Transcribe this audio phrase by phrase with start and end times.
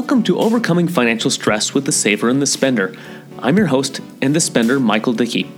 [0.00, 2.96] Welcome to Overcoming Financial Stress with the Saver and the Spender.
[3.38, 5.52] I'm your host and the spender, Michael Dickey.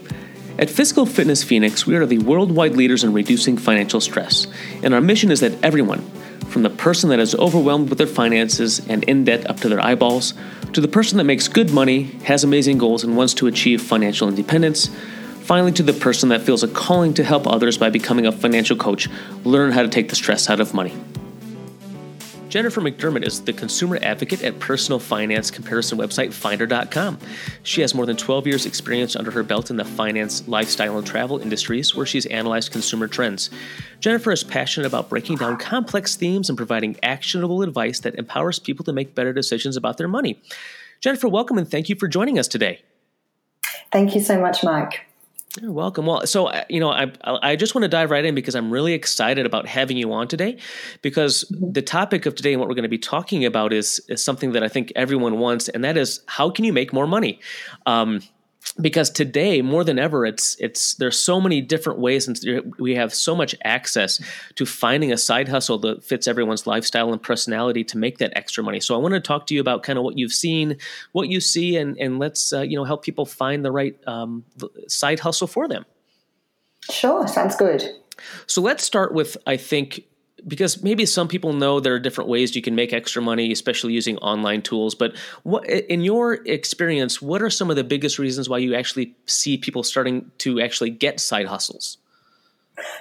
[0.59, 4.49] At Fiscal Fitness Phoenix, we are the worldwide leaders in reducing financial stress,
[4.83, 6.01] and our mission is that everyone,
[6.49, 9.81] from the person that is overwhelmed with their finances and in debt up to their
[9.81, 10.35] eyeballs,
[10.73, 14.29] to the person that makes good money, has amazing goals, and wants to achieve financial
[14.29, 14.89] independence,
[15.43, 18.77] finally to the person that feels a calling to help others by becoming a financial
[18.77, 19.09] coach,
[19.45, 20.97] learn how to take the stress out of money.
[22.53, 27.19] Jennifer McDermott is the consumer advocate at personal finance comparison website Finder.com.
[27.63, 31.07] She has more than 12 years' experience under her belt in the finance, lifestyle, and
[31.07, 33.49] travel industries where she's analyzed consumer trends.
[34.01, 38.85] Jennifer is passionate about breaking down complex themes and providing actionable advice that empowers people
[38.85, 40.39] to make better decisions about their money.
[41.01, 42.83] Jennifer, welcome and thank you for joining us today.
[43.91, 45.07] Thank you so much, Mike.
[45.61, 46.07] You're welcome.
[46.07, 48.71] Well, so uh, you know, I I just want to dive right in because I'm
[48.71, 50.57] really excited about having you on today,
[51.03, 51.73] because mm-hmm.
[51.73, 54.53] the topic of today and what we're going to be talking about is is something
[54.53, 57.39] that I think everyone wants, and that is how can you make more money.
[57.85, 58.23] Um,
[58.81, 63.13] because today more than ever it's it's there's so many different ways and we have
[63.13, 64.23] so much access
[64.55, 68.63] to finding a side hustle that fits everyone's lifestyle and personality to make that extra
[68.65, 68.81] money.
[68.81, 70.77] So i want to talk to you about kind of what you've seen
[71.13, 74.45] what you see and and let's uh, you know help people find the right um,
[74.89, 75.85] side hustle for them.
[76.91, 77.85] Sure sounds good.
[78.47, 80.05] So let's start with i think
[80.47, 83.93] because maybe some people know there are different ways you can make extra money, especially
[83.93, 84.95] using online tools.
[84.95, 89.15] But what, in your experience, what are some of the biggest reasons why you actually
[89.27, 91.99] see people starting to actually get side hustles?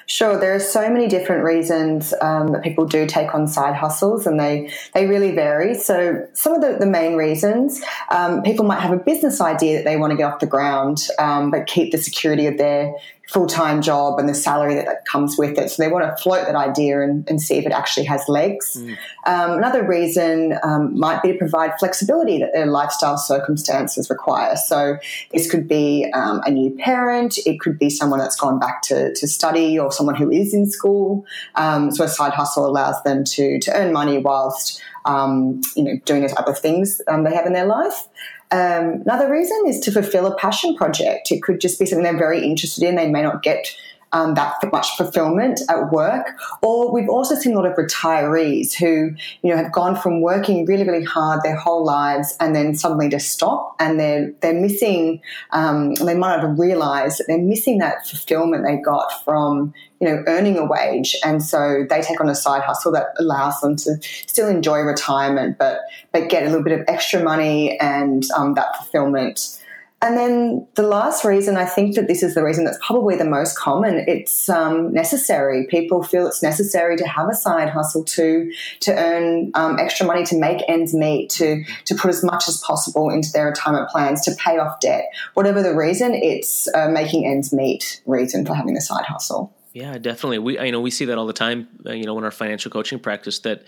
[0.06, 4.28] Sure, there are so many different reasons um, that people do take on side hustles,
[4.28, 5.74] and they they really vary.
[5.74, 9.86] So, some of the, the main reasons um, people might have a business idea that
[9.86, 12.94] they want to get off the ground, um, but keep the security of their
[13.32, 15.72] full time job and the salary that, that comes with it.
[15.72, 18.76] So they want to float that idea and, and see if it actually has legs.
[18.78, 18.98] Mm.
[19.26, 24.58] Um, another reason um, might be to provide flexibility that their lifestyle circumstances require.
[24.58, 24.98] So
[25.32, 29.14] this could be um, a new parent, it could be someone that's gone back to,
[29.14, 31.26] to study or someone who is in school.
[31.56, 35.94] Um, so a side hustle allows them to, to earn money whilst um, you know
[36.06, 38.08] doing those other things um, they have in their life.
[38.52, 41.32] Um, another reason is to fulfill a passion project.
[41.32, 42.96] It could just be something they're very interested in.
[42.96, 43.74] They may not get
[44.14, 46.38] um, that much fulfillment at work.
[46.62, 50.66] Or we've also seen a lot of retirees who, you know, have gone from working
[50.66, 55.22] really, really hard their whole lives and then suddenly just stop and they're they're missing.
[55.52, 60.08] Um, they might not have realised that they're missing that fulfillment they got from you
[60.08, 63.76] know earning a wage, and so they take on a side hustle that allows them
[63.78, 68.56] to still enjoy retirement, but but get a little bit of extra money and um,
[68.56, 69.61] that fulfillment
[70.02, 73.26] and then the last reason, I think that this is the reason that's probably the
[73.26, 74.04] most common.
[74.08, 75.68] It's um, necessary.
[75.68, 80.24] People feel it's necessary to have a side hustle to to earn um, extra money
[80.26, 84.22] to make ends meet, to to put as much as possible into their retirement plans,
[84.22, 85.06] to pay off debt.
[85.36, 89.54] Whatever the reason, it's making ends meet reason for having a side hustle.
[89.74, 90.40] Yeah, definitely.
[90.40, 91.68] We you know we see that all the time.
[91.86, 93.64] Uh, you know, in our financial coaching practice, that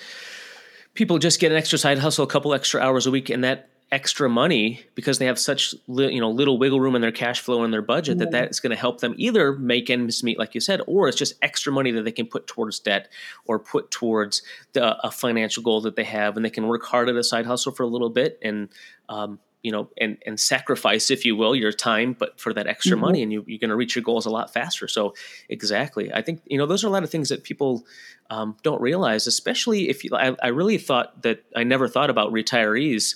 [0.95, 3.69] people just get an extra side hustle, a couple extra hours a week, and that
[3.93, 7.41] extra money because they have such li- you know little wiggle room in their cash
[7.41, 10.39] flow and their budget that that is going to help them either make ends meet
[10.39, 13.07] like you said or it's just extra money that they can put towards debt
[13.45, 14.41] or put towards
[14.73, 16.35] the, a financial goal that they have.
[16.35, 18.69] And they can work hard at a side hustle for a little bit and
[19.09, 22.95] um, you know and and sacrifice if you will your time but for that extra
[22.95, 23.05] mm-hmm.
[23.05, 24.87] money and you, you're going to reach your goals a lot faster.
[24.87, 25.13] So
[25.49, 26.11] exactly.
[26.11, 27.85] I think you know those are a lot of things that people
[28.29, 32.31] um, don't realize especially if you I, I really thought that i never thought about
[32.31, 33.15] retirees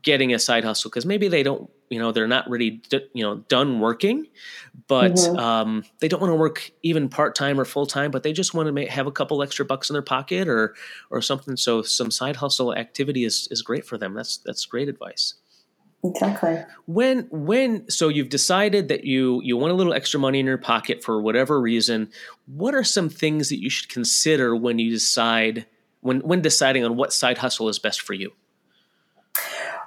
[0.00, 2.80] getting a side hustle because maybe they don't you know they're not really
[3.12, 4.26] you know done working
[4.88, 5.38] but mm-hmm.
[5.38, 8.72] um, they don't want to work even part-time or full-time but they just want to
[8.72, 10.74] make, have a couple extra bucks in their pocket or
[11.10, 11.56] or something.
[11.56, 14.14] So some side hustle activity is is great for them.
[14.14, 15.34] That's that's great advice.
[16.04, 16.58] Exactly.
[16.86, 20.58] When when so you've decided that you you want a little extra money in your
[20.58, 22.10] pocket for whatever reason
[22.46, 25.66] what are some things that you should consider when you decide
[26.00, 28.32] when when deciding on what side hustle is best for you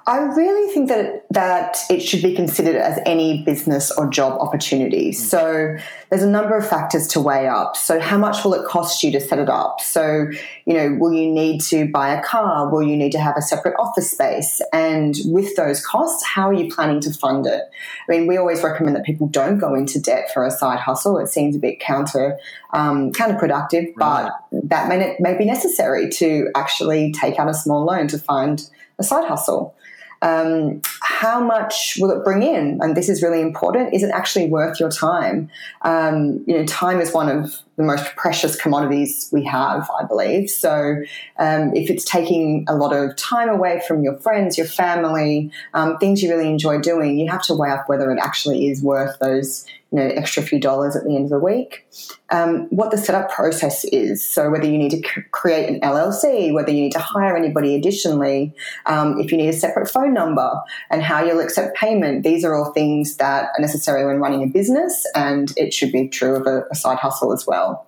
[0.08, 5.10] I really think that that it should be considered as any business or job opportunity.
[5.10, 5.14] Mm.
[5.14, 5.76] So
[6.10, 7.76] there's a number of factors to weigh up.
[7.76, 9.80] So how much will it cost you to set it up?
[9.80, 10.28] So,
[10.64, 12.70] you know, will you need to buy a car?
[12.70, 14.62] Will you need to have a separate office space?
[14.72, 17.62] And with those costs, how are you planning to fund it?
[18.08, 21.18] I mean, we always recommend that people don't go into debt for a side hustle.
[21.18, 22.38] It seems a bit counter
[22.72, 24.30] um, counterproductive, right.
[24.52, 28.68] but that may, may be necessary to actually take out a small loan to find
[28.98, 29.75] a side hustle.
[30.22, 32.78] Um, how much will it bring in?
[32.82, 33.94] And this is really important.
[33.94, 35.50] Is it actually worth your time?
[35.82, 40.48] Um, you know, time is one of the most precious commodities we have, I believe.
[40.48, 41.02] So
[41.38, 45.98] um, if it's taking a lot of time away from your friends, your family, um,
[45.98, 49.18] things you really enjoy doing, you have to weigh up whether it actually is worth
[49.18, 51.86] those you know, extra few dollars at the end of the week.
[52.30, 54.28] Um, what the setup process is.
[54.28, 57.76] So whether you need to c- create an LLC, whether you need to hire anybody
[57.76, 58.52] additionally,
[58.86, 60.50] um, if you need a separate phone number,
[60.90, 62.24] and how you'll accept payment.
[62.24, 66.08] These are all things that are necessary when running a business, and it should be
[66.08, 67.86] true of a, a side hustle as well.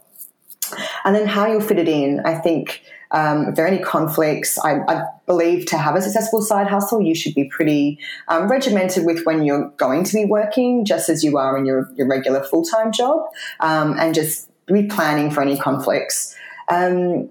[1.04, 2.20] And then how you'll fit it in.
[2.20, 6.40] I think um, if there are any conflicts, I, I, believe to have a successful
[6.40, 10.86] side hustle, you should be pretty um, regimented with when you're going to be working,
[10.86, 13.26] just as you are in your, your regular full time job,
[13.60, 16.34] um, and just be planning for any conflicts.
[16.68, 17.28] Um,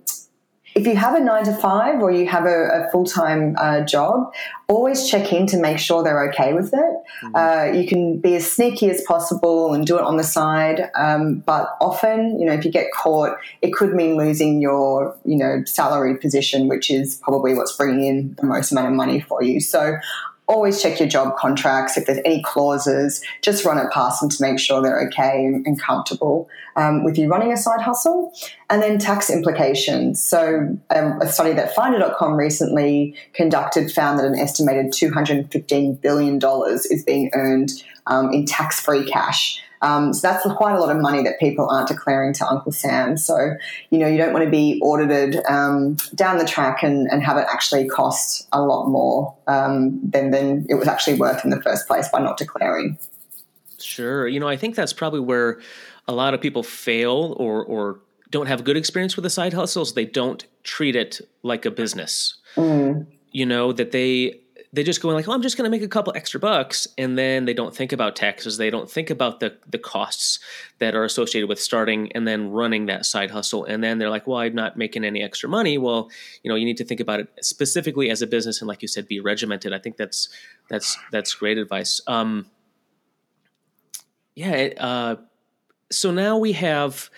[0.77, 3.81] if you have a nine to five or you have a, a full time uh,
[3.81, 4.31] job,
[4.67, 6.95] always check in to make sure they're okay with it.
[7.23, 7.35] Mm-hmm.
[7.35, 11.39] Uh, you can be as sneaky as possible and do it on the side, um,
[11.39, 15.63] but often, you know, if you get caught, it could mean losing your, you know,
[15.65, 19.59] salary position, which is probably what's bringing in the most amount of money for you.
[19.59, 19.97] So
[20.47, 21.97] always check your job contracts.
[21.97, 25.79] If there's any clauses, just run it past them to make sure they're okay and,
[25.79, 28.33] comfortable um, with you running a side hustle.
[28.69, 30.21] And then tax implications.
[30.23, 36.39] So um, a study that Finder.com recently conducted found that an estimated $215 billion
[36.89, 37.71] is being earned
[38.07, 41.87] um, in tax-free cash um, so that's quite a lot of money that people aren't
[41.87, 43.17] declaring to Uncle Sam.
[43.17, 43.55] So,
[43.89, 47.37] you know, you don't want to be audited um, down the track and, and, have
[47.37, 51.61] it actually cost a lot more um, than, than it was actually worth in the
[51.61, 52.97] first place by not declaring.
[53.79, 54.27] Sure.
[54.27, 55.59] You know, I think that's probably where
[56.07, 59.93] a lot of people fail or, or don't have good experience with the side hustles.
[59.93, 62.35] They don't treat it like a business.
[62.55, 63.07] Mm.
[63.31, 64.39] You know, that they
[64.73, 67.17] they just go like, "Oh, I'm just going to make a couple extra bucks," and
[67.17, 68.57] then they don't think about taxes.
[68.57, 70.39] They don't think about the the costs
[70.79, 73.65] that are associated with starting and then running that side hustle.
[73.65, 76.09] And then they're like, "Well, I'm not making any extra money." Well,
[76.43, 78.87] you know, you need to think about it specifically as a business, and like you
[78.87, 79.73] said, be regimented.
[79.73, 80.29] I think that's
[80.69, 82.01] that's that's great advice.
[82.07, 82.47] Um,
[84.35, 84.69] yeah.
[84.77, 85.15] Uh,
[85.89, 87.09] so now we have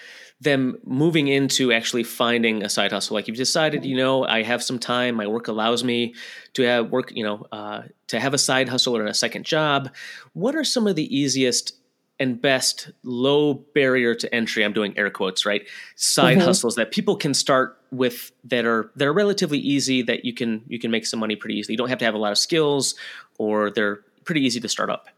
[0.41, 3.15] them moving into actually finding a side hustle.
[3.15, 5.15] Like you've decided, you know, I have some time.
[5.15, 6.15] My work allows me
[6.53, 9.89] to have work, you know, uh, to have a side hustle or a second job.
[10.33, 11.73] What are some of the easiest
[12.21, 14.63] and best low barrier to entry?
[14.63, 15.67] I'm doing air quotes, right?
[15.95, 16.45] Side mm-hmm.
[16.45, 20.63] hustles that people can start with that are that are relatively easy that you can
[20.67, 21.73] you can make some money pretty easily.
[21.73, 22.95] You don't have to have a lot of skills,
[23.37, 25.09] or they're pretty easy to start up.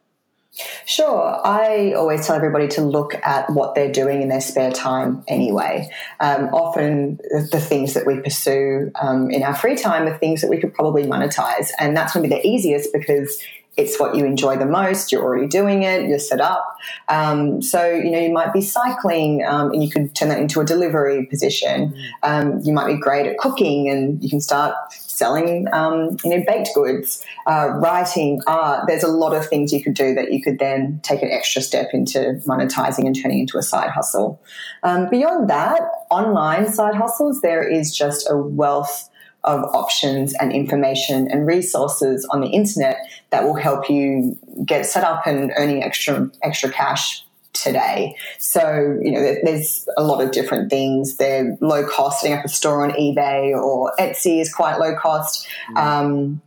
[0.85, 1.39] Sure.
[1.45, 5.89] I always tell everybody to look at what they're doing in their spare time anyway.
[6.19, 7.19] Um, often
[7.51, 10.73] the things that we pursue um, in our free time are things that we could
[10.73, 11.69] probably monetize.
[11.79, 13.41] And that's going to be the easiest because
[13.77, 15.11] it's what you enjoy the most.
[15.11, 16.07] You're already doing it.
[16.07, 16.77] You're set up.
[17.07, 20.59] Um, so you know you might be cycling, um, and you could turn that into
[20.59, 21.93] a delivery position.
[21.93, 22.03] Mm.
[22.23, 24.75] Um, you might be great at cooking, and you can start
[25.21, 28.85] selling, um, you know, baked goods, uh, writing, art.
[28.87, 31.61] There's a lot of things you could do that you could then take an extra
[31.61, 34.41] step into monetizing and turning into a side hustle.
[34.83, 35.79] Um, beyond that,
[36.09, 39.10] online side hustles, there is just a wealth
[39.43, 42.97] of options and information and resources on the internet
[43.31, 48.15] that will help you get set up and earning extra extra cash today.
[48.37, 51.17] So, you know, there's a lot of different things.
[51.17, 55.47] They're low cost, setting up a store on eBay or Etsy is quite low cost.
[55.71, 55.77] Mm.
[55.77, 56.41] Um,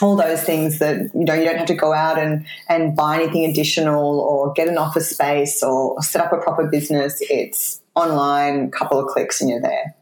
[0.00, 3.20] all those things that you know you don't have to go out and and buy
[3.20, 8.70] anything additional or get an office space or set up a proper business it's online
[8.70, 9.96] couple of clicks and you're there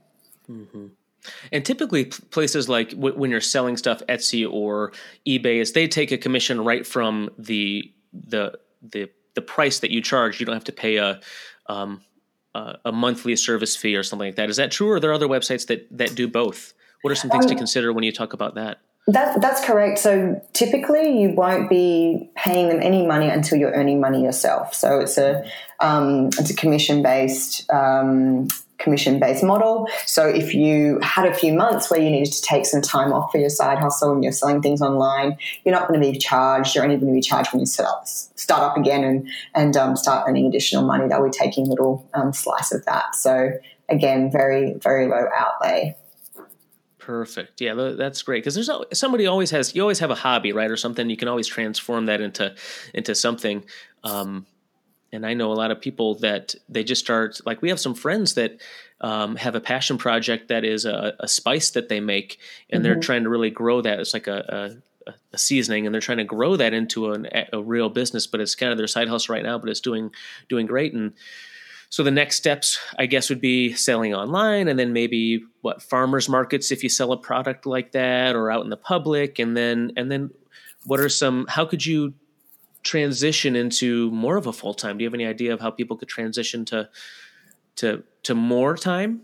[0.50, 0.88] mm-hmm.
[1.52, 4.92] And typically, places like w- when you're selling stuff, Etsy or
[5.26, 10.00] eBay, is they take a commission right from the the the the price that you
[10.00, 10.40] charge.
[10.40, 11.20] You don't have to pay a
[11.66, 12.02] um,
[12.84, 14.48] a monthly service fee or something like that.
[14.48, 16.72] Is that true, or are there other websites that that do both?
[17.02, 18.78] What are some things um, to consider when you talk about that?
[19.08, 19.98] That, that's correct.
[19.98, 24.74] So typically, you won't be paying them any money until you're earning money yourself.
[24.74, 29.88] So it's a um, it's a commission based um, commission based model.
[30.04, 33.32] So if you had a few months where you needed to take some time off
[33.32, 36.74] for your side hustle and you're selling things online, you're not going to be charged.
[36.74, 39.76] You're only going to be charged when you set up, start up again and and
[39.76, 41.08] um, start earning additional money.
[41.08, 43.14] They'll be taking a little um, slice of that.
[43.14, 43.52] So
[43.88, 45.96] again, very very low outlay.
[46.98, 47.60] Perfect.
[47.60, 50.76] Yeah, that's great because there's somebody always has you always have a hobby, right, or
[50.76, 51.08] something.
[51.08, 52.54] You can always transform that into
[52.94, 53.64] into something.
[54.02, 54.44] Um,
[55.12, 57.94] and I know a lot of people that they just start like we have some
[57.94, 58.60] friends that
[59.00, 62.38] um, have a passion project that is a, a spice that they make,
[62.70, 62.84] and mm-hmm.
[62.84, 64.00] they're trying to really grow that.
[64.00, 67.62] It's like a, a, a, seasoning, and they're trying to grow that into an, a
[67.62, 68.26] real business.
[68.26, 70.10] But it's kind of their side hustle right now, but it's doing
[70.48, 70.94] doing great.
[70.94, 71.12] And
[71.88, 76.28] so the next steps, I guess, would be selling online, and then maybe what farmers
[76.28, 79.92] markets if you sell a product like that, or out in the public, and then
[79.96, 80.30] and then
[80.84, 81.46] what are some?
[81.48, 82.14] How could you
[82.86, 84.96] transition into more of a full time?
[84.96, 86.88] Do you have any idea of how people could transition to
[87.76, 89.22] to to more time?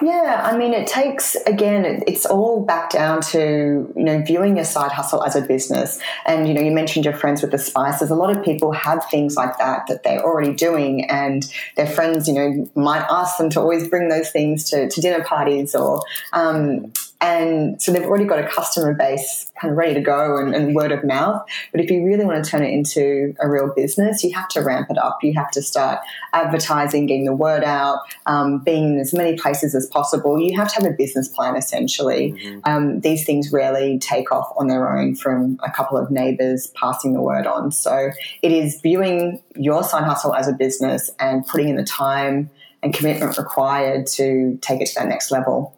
[0.00, 2.02] Yeah, I mean, it takes again.
[2.06, 6.48] It's all back down to you know viewing your side hustle as a business, and
[6.48, 8.10] you know you mentioned your friends with the spices.
[8.10, 12.28] A lot of people have things like that that they're already doing, and their friends,
[12.28, 16.02] you know, might ask them to always bring those things to, to dinner parties or
[16.32, 20.54] um, and so they've already got a customer base kind of ready to go and,
[20.54, 21.44] and, word of mouth.
[21.72, 24.60] But if you really want to turn it into a real business, you have to
[24.60, 25.18] ramp it up.
[25.22, 25.98] You have to start
[26.32, 30.38] advertising, getting the word out, um, being in as many places as possible.
[30.38, 32.32] You have to have a business plan essentially.
[32.32, 32.60] Mm-hmm.
[32.64, 37.14] Um, these things rarely take off on their own from a couple of neighbors passing
[37.14, 37.72] the word on.
[37.72, 38.10] So
[38.42, 42.94] it is viewing your side hustle as a business and putting in the time and
[42.94, 45.77] commitment required to take it to that next level.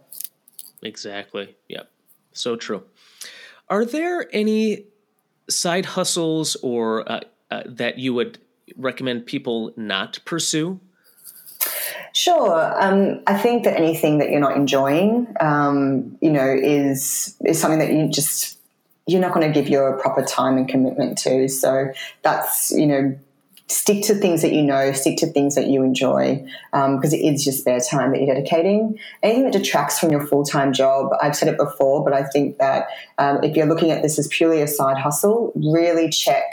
[0.82, 1.56] Exactly.
[1.68, 1.90] Yep.
[2.32, 2.84] So true.
[3.68, 4.84] Are there any
[5.48, 7.20] side hustles or uh,
[7.50, 8.38] uh, that you would
[8.76, 10.80] recommend people not pursue?
[12.12, 12.82] Sure.
[12.82, 17.78] Um, I think that anything that you're not enjoying, um, you know, is is something
[17.78, 18.58] that you just
[19.06, 21.48] you're not going to give your proper time and commitment to.
[21.48, 23.18] So that's you know
[23.70, 27.34] stick to things that you know, stick to things that you enjoy, because um, it
[27.34, 28.98] is your spare time that you're dedicating.
[29.22, 32.58] Anything that detracts from your full time job, I've said it before, but I think
[32.58, 36.44] that um, if you're looking at this as purely a side hustle, really check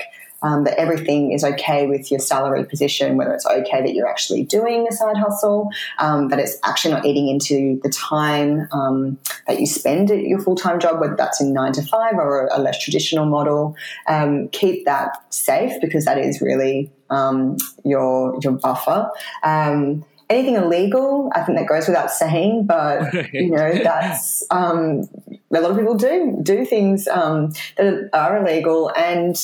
[0.41, 4.44] um, that everything is okay with your salary position, whether it's okay that you're actually
[4.44, 9.17] doing a side hustle, um, that it's actually not eating into the time um,
[9.48, 12.48] that you spend at your full time job, whether that's in nine to five or
[12.48, 13.75] a, less traditional model.
[14.08, 19.10] Um, keep that safe because that is really um, your your buffer
[19.44, 25.10] um, anything illegal, I think that goes without saying, but you know, that's um,
[25.53, 29.36] a lot of people do do things um, that are illegal, and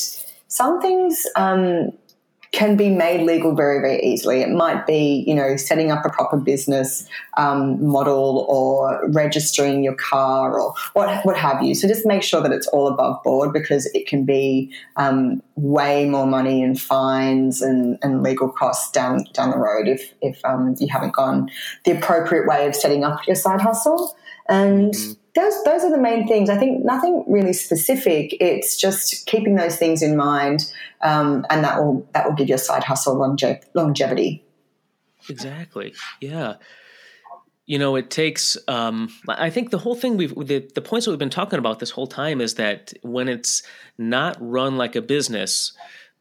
[0.53, 1.89] some things um,
[2.51, 4.41] can be made legal very, very easily.
[4.41, 7.07] It might be, you know, setting up a proper business
[7.37, 11.73] um, model or registering your car or what, what have you.
[11.73, 16.07] So just make sure that it's all above board because it can be um, way
[16.07, 20.75] more money and fines and, and legal costs down down the road if if um,
[20.79, 21.49] you haven't gone
[21.85, 24.15] the appropriate way of setting up your side hustle.
[24.47, 26.49] And mm-hmm those those are the main things.
[26.49, 28.35] I think nothing really specific.
[28.39, 30.71] It's just keeping those things in mind,
[31.01, 34.43] um, and that will that will give your side hustle longe- longevity.
[35.29, 35.93] Exactly.
[36.21, 36.55] Yeah.
[37.65, 38.57] You know, it takes.
[38.67, 41.79] Um, I think the whole thing we've the, the points that we've been talking about
[41.79, 43.63] this whole time is that when it's
[43.97, 45.73] not run like a business,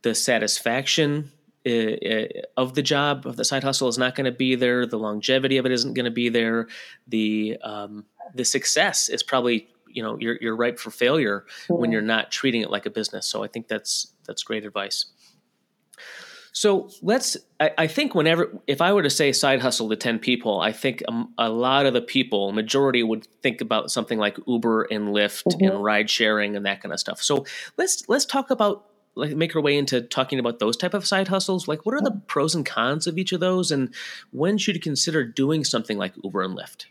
[0.02, 1.32] the satisfaction
[1.64, 2.26] uh, uh,
[2.56, 4.86] of the job of the side hustle is not going to be there.
[4.86, 6.68] The longevity of it isn't going to be there.
[7.06, 8.04] The um,
[8.34, 11.74] the success is probably you know you're you're ripe for failure mm-hmm.
[11.74, 13.26] when you're not treating it like a business.
[13.26, 15.06] So I think that's that's great advice.
[16.52, 17.36] So let's.
[17.58, 20.72] I, I, think whenever, if I were to say side hustle to ten people, I
[20.72, 25.08] think a, a lot of the people, majority, would think about something like Uber and
[25.08, 25.64] Lyft mm-hmm.
[25.64, 27.22] and ride sharing and that kind of stuff.
[27.22, 27.46] So
[27.78, 31.28] let's let's talk about like make our way into talking about those type of side
[31.28, 31.68] hustles.
[31.68, 33.94] Like, what are the pros and cons of each of those, and
[34.30, 36.84] when should you consider doing something like Uber and Lyft?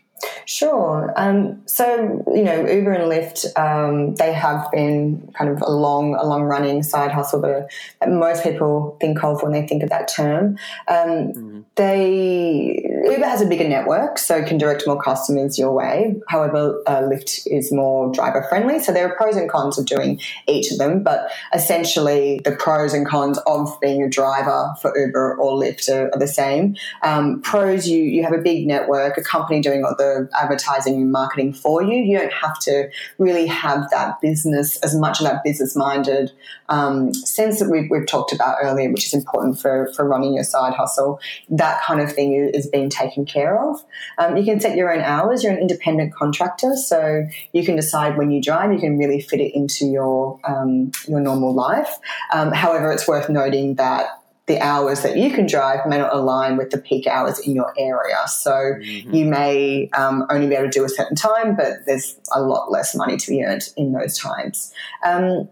[0.44, 1.12] Sure.
[1.16, 6.14] Um, so you know, Uber and Lyft, um, they have been kind of a long,
[6.14, 7.68] a long running side hustle that,
[8.08, 10.58] most people think of when they think of that term.
[10.88, 11.60] Um, mm-hmm.
[11.76, 16.16] They Uber has a bigger network, so can direct more customers your way.
[16.28, 20.20] However, uh, Lyft is more driver friendly, so there are pros and cons of doing
[20.46, 21.02] each of them.
[21.02, 26.10] But essentially, the pros and cons of being a driver for Uber or Lyft are,
[26.12, 26.76] are the same.
[27.02, 31.12] Um, pros, you you have a big network, a company doing all the advertising and
[31.12, 31.96] marketing for you.
[31.96, 36.32] You don't have to really have that business as much of that business minded
[36.68, 40.44] um, sense that we've, we've, talked about earlier, which is important for, for running your
[40.44, 41.20] side hustle.
[41.50, 43.84] That kind of thing is, being taken care of.
[44.18, 45.44] Um, you can set your own hours.
[45.44, 48.72] You're an independent contractor, so you can decide when you drive.
[48.72, 51.98] You can really fit it into your um, your normal life.
[52.32, 56.56] Um, however, it's worth noting that the hours that you can drive may not align
[56.56, 58.26] with the peak hours in your area.
[58.26, 59.14] So mm-hmm.
[59.14, 62.70] you may um, only be able to do a certain time, but there's a lot
[62.70, 64.72] less money to be earned in those times.
[65.04, 65.48] Um,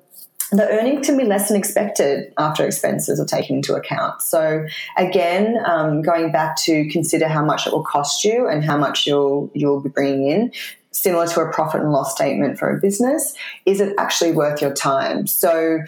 [0.52, 4.20] the earnings can be less than expected after expenses are taken into account.
[4.20, 4.66] So
[4.96, 9.06] again, um, going back to consider how much it will cost you and how much
[9.06, 10.52] you'll you'll be bringing in.
[10.90, 13.32] Similar to a profit and loss statement for a business,
[13.64, 15.28] is it actually worth your time?
[15.28, 15.78] So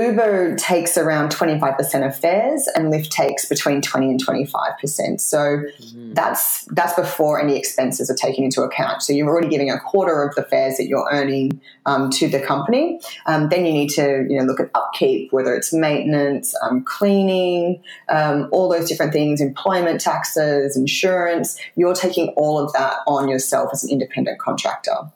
[0.00, 5.20] Uber takes around 25% of fares and Lyft takes between 20 and 25%.
[5.20, 6.14] So mm-hmm.
[6.14, 9.02] that's that's before any expenses are taken into account.
[9.02, 12.40] So you're already giving a quarter of the fares that you're earning um, to the
[12.40, 13.00] company.
[13.26, 17.82] Um, then you need to you know look at upkeep, whether it's maintenance, um, cleaning,
[18.08, 21.58] um, all those different things, employment taxes, insurance.
[21.76, 25.10] You're taking all of that on yourself as an independent contractor.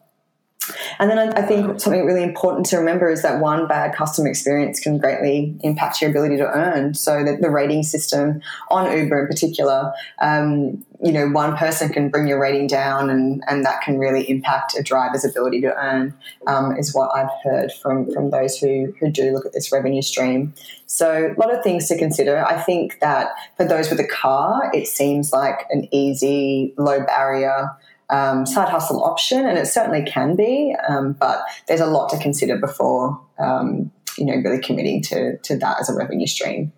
[0.99, 4.29] And then I, I, think something really important to remember is that one bad customer
[4.29, 6.95] experience can greatly impact your ability to earn.
[6.95, 8.41] So that the rating system
[8.71, 13.43] on Uber in particular, um, you know, one person can bring your rating down, and,
[13.47, 16.15] and that can really impact a driver's ability to earn.
[16.47, 20.03] Um, is what I've heard from from those who who do look at this revenue
[20.03, 20.55] stream.
[20.87, 22.45] So a lot of things to consider.
[22.45, 27.71] I think that for those with a car, it seems like an easy, low barrier
[28.11, 32.19] um, side hustle option, and it certainly can be, um, but there's a lot to
[32.19, 36.73] consider before um, you know really committing to to that as a revenue stream.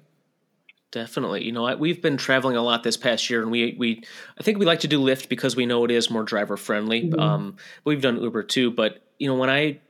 [0.92, 4.02] Definitely, you know, we've been traveling a lot this past year, and we we
[4.38, 7.02] I think we like to do Lyft because we know it is more driver friendly.
[7.02, 7.21] Mm-hmm.
[7.21, 9.80] Um, we've done Uber too, but you know, when I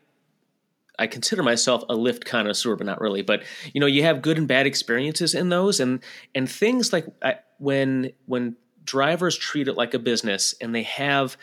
[0.99, 3.23] I consider myself a Lyft connoisseur, but not really.
[3.23, 6.02] But you know, you have good and bad experiences in those, and
[6.35, 11.37] and things like I, when when drivers treat it like a business and they have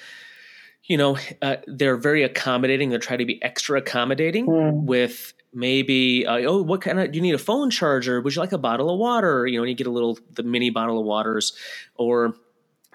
[0.86, 2.90] you know uh, they're very accommodating.
[2.90, 4.84] They try to be extra accommodating mm.
[4.84, 8.22] with maybe uh, oh what kind of do you need a phone charger?
[8.22, 9.48] Would you like a bottle of water?
[9.48, 11.54] You know and you get a little the mini bottle of waters.
[11.96, 12.36] Or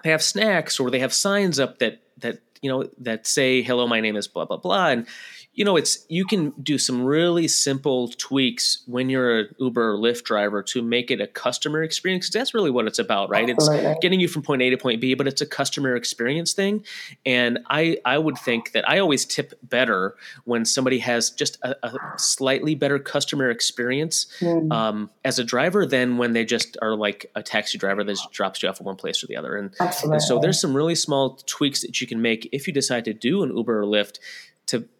[0.03, 3.87] they have snacks or they have signs up that that you know that say hello
[3.87, 5.07] my name is blah blah blah and
[5.53, 9.97] you know, it's you can do some really simple tweaks when you're an Uber or
[9.97, 12.27] Lyft driver to make it a customer experience.
[12.27, 13.49] Because that's really what it's about, right?
[13.49, 13.67] It's
[14.01, 16.85] getting you from point A to point B, but it's a customer experience thing.
[17.25, 20.15] And I I would think that I always tip better
[20.45, 24.71] when somebody has just a, a slightly better customer experience mm.
[24.71, 28.31] um, as a driver than when they just are like a taxi driver that just
[28.31, 29.57] drops you off at one place or the other.
[29.57, 33.03] And, and so there's some really small tweaks that you can make if you decide
[33.05, 34.19] to do an Uber or Lyft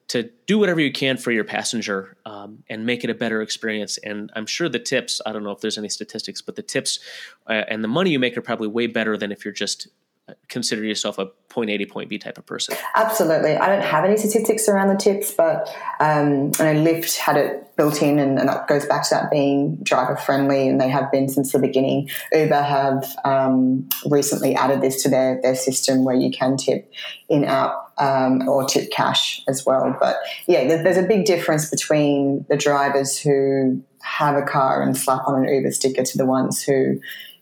[0.09, 3.97] to do whatever you can for your passenger um, and make it a better experience.
[3.99, 6.99] And I'm sure the tips, I don't know if there's any statistics, but the tips
[7.47, 9.87] uh, and the money you make are probably way better than if you're just
[10.27, 12.75] uh, consider yourself a point A to point B type of person.
[12.95, 13.55] Absolutely.
[13.55, 15.67] I don't have any statistics around the tips, but
[15.99, 19.31] um, I know Lyft had it built in, and, and, that goes back to that
[19.31, 22.09] being driver friendly, and they have been since the beginning.
[22.33, 26.91] Uber have um, recently added this to their, their system where you can tip
[27.29, 29.95] in app um, or tip cash as well.
[29.99, 35.27] But yeah, there's a big difference between the drivers who have a car and slap
[35.27, 36.99] on an Uber sticker to the ones who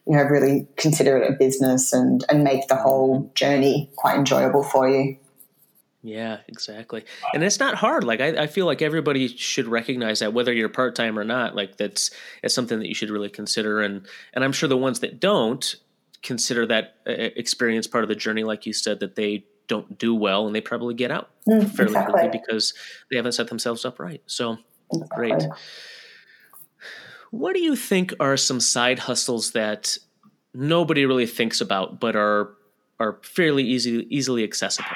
[0.07, 4.63] you know really consider it a business and and make the whole journey quite enjoyable
[4.63, 5.17] for you.
[6.03, 7.03] Yeah, exactly.
[7.33, 8.05] And it's not hard.
[8.05, 11.55] Like I, I feel like everybody should recognize that whether you're part time or not.
[11.55, 13.81] Like that's it's something that you should really consider.
[13.81, 15.75] And and I'm sure the ones that don't
[16.23, 20.15] consider that uh, experience part of the journey, like you said, that they don't do
[20.15, 22.13] well and they probably get out mm, fairly exactly.
[22.13, 22.73] quickly because
[23.09, 24.21] they haven't set themselves up right.
[24.25, 24.57] So
[24.91, 25.15] exactly.
[25.15, 25.43] great.
[27.31, 29.97] What do you think are some side hustles that
[30.53, 32.53] nobody really thinks about but are
[32.99, 34.89] are fairly easy easily accessible?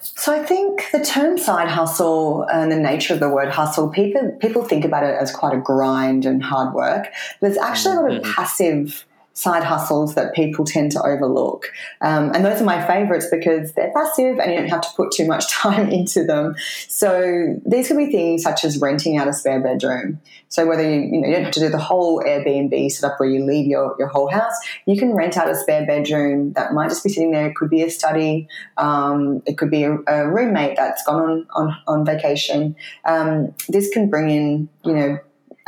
[0.00, 4.36] So I think the term side hustle and the nature of the word hustle, people
[4.40, 7.08] people think about it as quite a grind and hard work.
[7.40, 8.32] There's actually a lot of mm-hmm.
[8.32, 9.04] passive
[9.38, 11.72] side hustles that people tend to overlook.
[12.00, 15.12] Um, and those are my favorites because they're passive and you don't have to put
[15.12, 16.56] too much time into them.
[16.88, 20.20] So these could be things such as renting out a spare bedroom.
[20.48, 23.28] So whether you, you, know, you don't have to do the whole Airbnb setup where
[23.28, 24.54] you leave your, your whole house,
[24.86, 27.46] you can rent out a spare bedroom that might just be sitting there.
[27.46, 28.48] It could be a study.
[28.76, 32.74] Um, it could be a, a, roommate that's gone on, on, on vacation.
[33.04, 35.18] Um, this can bring in, you know,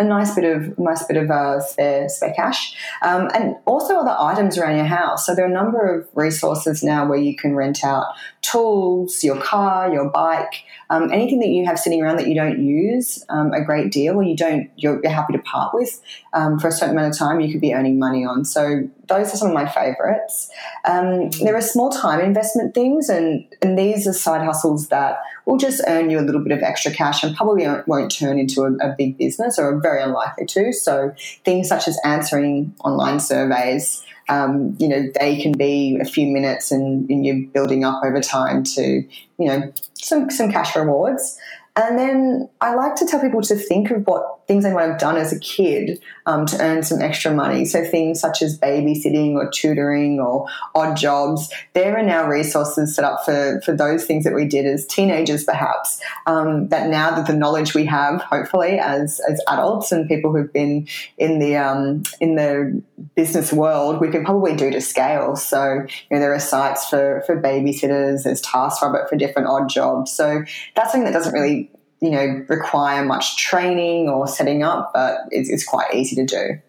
[0.00, 4.16] a nice bit of nice bit of uh, spare spare cash, um, and also other
[4.18, 5.26] items around your house.
[5.26, 8.06] So there are a number of resources now where you can rent out
[8.40, 12.64] tools, your car, your bike, um, anything that you have sitting around that you don't
[12.64, 16.00] use um, a great deal or you don't you're, you're happy to part with
[16.32, 17.40] um, for a certain amount of time.
[17.40, 18.44] You could be earning money on.
[18.44, 20.50] So those are some of my favorites.
[20.86, 25.58] Um, there are small time investment things, and, and these are side hustles that will
[25.58, 28.72] just earn you a little bit of extra cash and probably won't turn into a,
[28.76, 30.72] a big business or are very unlikely to.
[30.72, 31.12] So
[31.44, 34.02] things such as answering online surveys.
[34.28, 38.20] Um, you know, they can be a few minutes and, and, you're building up over
[38.20, 41.36] time to, you know, some, some cash rewards.
[41.74, 44.98] And then I like to tell people to think of what things they might have
[44.98, 47.64] done as a kid um, to earn some extra money.
[47.64, 53.04] So things such as babysitting or tutoring or odd jobs, there are now resources set
[53.04, 56.00] up for, for those things that we did as teenagers, perhaps.
[56.26, 60.52] Um, that now that the knowledge we have, hopefully, as as adults and people who've
[60.52, 62.82] been in the um, in the
[63.14, 65.36] business world, we can probably do to scale.
[65.36, 70.10] So you know, there are sites for for babysitters, there's TaskRabbit for different odd jobs.
[70.10, 70.42] So
[70.74, 75.48] that's something that doesn't really you know require much training or setting up, but it's,
[75.48, 76.60] it's quite easy to do.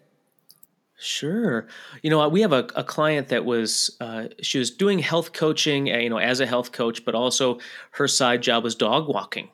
[1.02, 1.66] Sure.
[2.02, 5.92] You know, we have a, a client that was uh, she was doing health coaching,
[5.92, 7.58] uh, you know, as a health coach, but also
[7.92, 9.48] her side job was dog walking.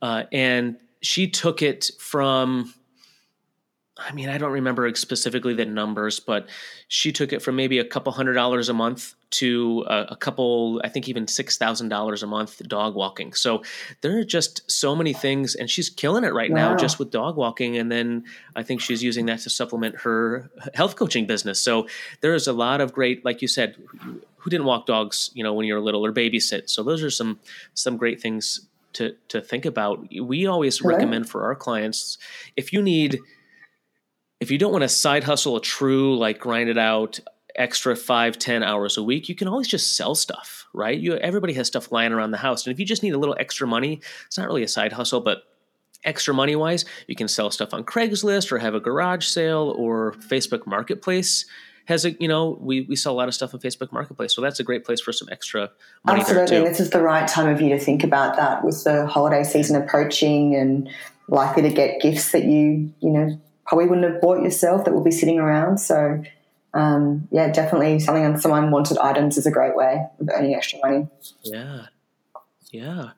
[0.00, 2.72] Uh, and she took it from
[3.98, 6.48] I mean, I don't remember specifically the numbers, but
[6.86, 10.80] she took it from maybe a couple hundred dollars a month to a, a couple,
[10.84, 13.32] I think even six thousand dollars a month dog walking.
[13.32, 13.64] So
[14.00, 16.70] there are just so many things, and she's killing it right wow.
[16.70, 17.76] now just with dog walking.
[17.76, 21.60] And then I think she's using that to supplement her health coaching business.
[21.60, 21.88] So
[22.20, 23.74] there is a lot of great, like you said,
[24.36, 26.70] who didn't walk dogs, you know, when you were little or babysit.
[26.70, 27.40] So those are some
[27.74, 28.60] some great things
[28.92, 30.06] to to think about.
[30.22, 30.94] We always Hello?
[30.94, 32.16] recommend for our clients
[32.56, 33.18] if you need
[34.40, 37.20] if you don't want to side hustle a true like grind it out
[37.56, 40.98] extra five ten hours a week you can always just sell stuff right?
[40.98, 43.36] You everybody has stuff lying around the house and if you just need a little
[43.38, 45.44] extra money it's not really a side hustle but
[46.04, 50.12] extra money wise you can sell stuff on craigslist or have a garage sale or
[50.12, 51.44] facebook marketplace
[51.86, 54.40] has a you know we, we sell a lot of stuff on facebook marketplace so
[54.40, 55.68] that's a great place for some extra
[56.04, 59.06] money absolutely this is the right time of year to think about that with the
[59.06, 60.88] holiday season approaching and
[61.26, 65.04] likely to get gifts that you you know probably wouldn't have bought yourself that will
[65.04, 65.78] be sitting around.
[65.78, 66.22] So,
[66.74, 70.78] um, yeah, definitely selling on some unwanted items is a great way of earning extra
[70.82, 71.06] money.
[71.44, 71.86] Yeah,
[72.72, 73.10] yeah.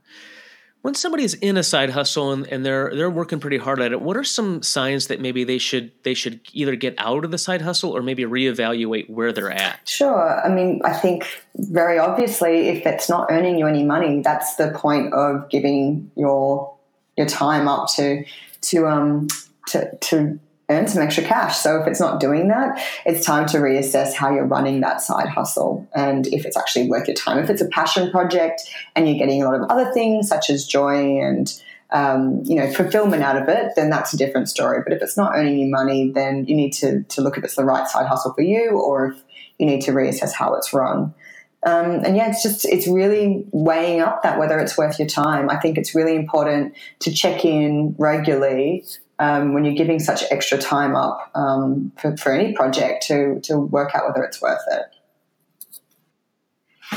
[0.83, 4.01] When somebody's in a side hustle and, and they're they're working pretty hard at it,
[4.01, 7.39] what are some signs that maybe they should they should either get out of the
[7.39, 9.87] side hustle or maybe reevaluate where they're at?
[9.87, 10.41] Sure.
[10.43, 14.71] I mean, I think very obviously, if it's not earning you any money, that's the
[14.71, 16.75] point of giving your
[17.19, 18.25] your time up to
[18.63, 19.29] to um,
[19.69, 20.39] to, to
[20.71, 21.59] earn some extra cash.
[21.59, 25.29] So if it's not doing that, it's time to reassess how you're running that side
[25.29, 27.39] hustle and if it's actually worth your time.
[27.39, 28.63] If it's a passion project
[28.95, 31.53] and you're getting a lot of other things such as joy and
[31.93, 34.81] um, you know fulfillment out of it, then that's a different story.
[34.85, 37.57] But if it's not earning you money, then you need to to look if it's
[37.57, 39.23] the right side hustle for you, or if
[39.59, 41.13] you need to reassess how it's run.
[41.67, 45.51] Um, and yeah, it's just it's really weighing up that whether it's worth your time.
[45.51, 48.85] I think it's really important to check in regularly
[49.21, 53.59] um, when you're giving such extra time up um, for, for any project to to
[53.59, 54.87] work out whether it's worth it.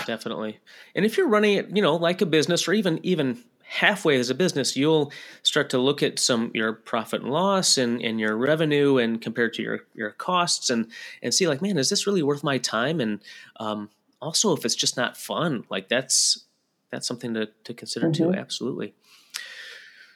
[0.08, 0.60] Definitely,
[0.96, 4.30] and if you're running it, you know, like a business or even even halfway as
[4.30, 8.38] a business, you'll start to look at some your profit and loss and, and your
[8.38, 10.90] revenue and compared to your your costs and
[11.22, 13.00] and see like, man, is this really worth my time?
[13.00, 13.20] And
[13.60, 13.90] um,
[14.22, 16.46] also, if it's just not fun, like that's
[16.90, 18.32] that's something to to consider mm-hmm.
[18.32, 18.34] too.
[18.34, 18.94] Absolutely.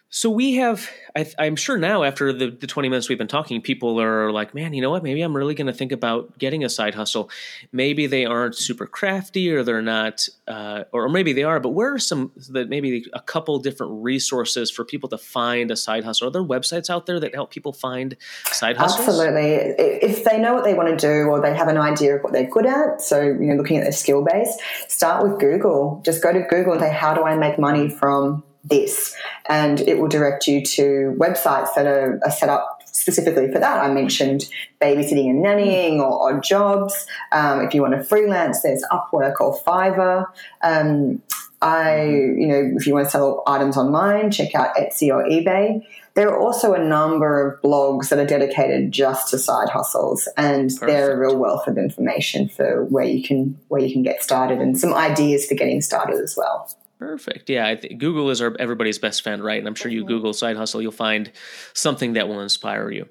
[0.10, 3.62] So we have, I, am sure now after the, the 20 minutes we've been talking,
[3.62, 5.04] people are like, man, you know what?
[5.04, 7.30] Maybe I'm really going to think about getting a side hustle.
[7.74, 11.93] Maybe they aren't super crafty or they're not, uh, or maybe they are, but where
[11.93, 16.30] are some, that maybe a couple different resources for people to find a side hustle?
[16.30, 18.15] Are there websites out there that help people find
[18.46, 19.10] side hustles?
[19.10, 19.56] Absolutely.
[19.78, 22.32] If they know what they want to do or they have an idea of what
[22.32, 26.02] they're good at, so, you know, looking at their skill base, start with Google.
[26.06, 29.15] Just go to Google and say, how do I make money from this.
[29.50, 33.84] And it will direct you to websites that are, are set up specifically for that.
[33.84, 34.50] I mentioned
[34.82, 37.06] babysitting and nannying or odd jobs.
[37.32, 40.26] Um, if you want to freelance, there's Upwork or Fiverr.
[40.62, 41.22] Um,
[41.62, 45.82] I, you know, if you want to sell items online, check out Etsy or eBay.
[46.13, 50.70] There are also a number of blogs that are dedicated just to side hustles, and
[50.70, 50.88] Perfect.
[50.88, 54.60] they're a real wealth of information for where you can where you can get started
[54.60, 56.70] and some ideas for getting started as well.
[57.00, 57.50] Perfect.
[57.50, 59.60] Yeah, Google is our, everybody's best friend, right?
[59.60, 61.32] And I'm sure you Google side hustle, you'll find
[61.74, 63.08] something that will inspire you.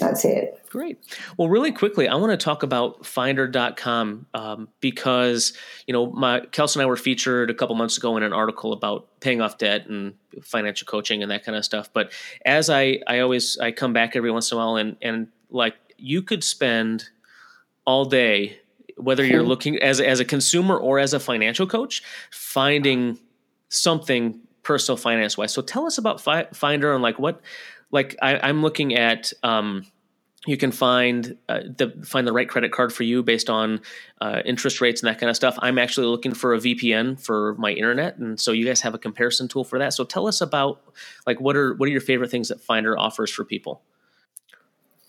[0.00, 0.60] That's it.
[0.70, 0.98] Great.
[1.36, 5.52] Well, really quickly, I want to talk about Finder.com um, because
[5.86, 8.72] you know, my Kelsey and I were featured a couple months ago in an article
[8.72, 11.90] about paying off debt and financial coaching and that kind of stuff.
[11.92, 12.12] But
[12.44, 15.74] as I, I always I come back every once in a while and and like
[15.96, 17.08] you could spend
[17.84, 18.58] all day
[18.98, 23.18] whether you're looking as as a consumer or as a financial coach, finding
[23.68, 25.52] something personal finance wise.
[25.52, 27.40] So tell us about Fi- Finder and like what,
[27.90, 29.86] like I, am looking at, um,
[30.46, 33.80] you can find uh, the find the right credit card for you based on
[34.20, 35.58] uh, interest rates and that kind of stuff.
[35.60, 38.98] I'm actually looking for a VPN for my internet, and so you guys have a
[38.98, 39.94] comparison tool for that.
[39.94, 40.80] So tell us about
[41.26, 43.82] like what are what are your favorite things that Finder offers for people?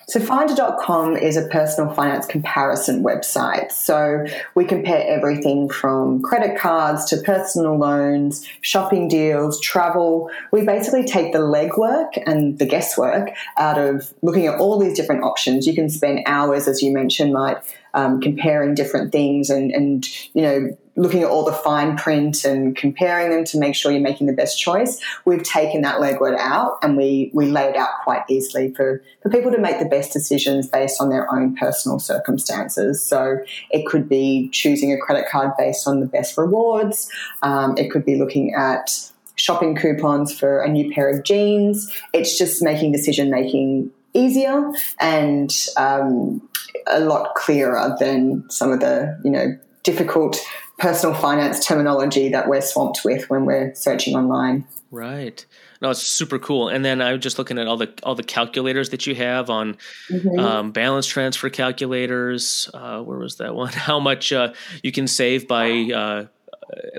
[0.09, 3.71] So, Finder.com is a personal finance comparison website.
[3.71, 10.31] So, we compare everything from credit cards to personal loans, shopping deals, travel.
[10.51, 15.23] We basically take the legwork and the guesswork out of looking at all these different
[15.23, 15.67] options.
[15.67, 20.41] You can spend hours, as you mentioned, Mike, um, comparing different things and, and, you
[20.41, 24.27] know, looking at all the fine print and comparing them to make sure you're making
[24.27, 24.99] the best choice.
[25.23, 29.29] We've taken that legwork out and we, we lay it out quite easily for, for
[29.29, 33.01] people to make the best decisions based on their own personal circumstances.
[33.01, 33.37] So
[33.71, 37.09] it could be choosing a credit card based on the best rewards.
[37.43, 38.91] Um, it could be looking at
[39.35, 41.89] shopping coupons for a new pair of jeans.
[42.11, 46.41] It's just making decision making easier and um,
[46.87, 50.37] a lot clearer than some of the you know difficult
[50.79, 54.65] personal finance terminology that we're swamped with when we're searching online.
[54.91, 55.45] Right.
[55.81, 56.67] No, it's super cool.
[56.67, 59.49] And then I was just looking at all the all the calculators that you have
[59.49, 59.77] on
[60.09, 60.39] mm-hmm.
[60.39, 62.69] um, balance transfer calculators.
[62.73, 63.71] Uh, where was that one?
[63.73, 66.25] How much uh, you can save by uh,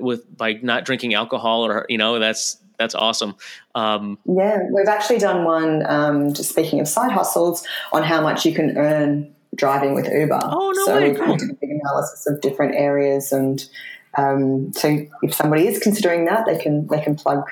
[0.01, 3.37] with by not drinking alcohol, or you know, that's that's awesome.
[3.75, 5.85] Um, yeah, we've actually done one.
[5.87, 10.41] Um, just speaking of side hustles, on how much you can earn driving with Uber.
[10.43, 10.85] Oh no!
[10.87, 11.11] So way.
[11.11, 13.65] we kind of did a big analysis of different areas, and
[14.17, 17.45] um, so if somebody is considering that, they can they can plug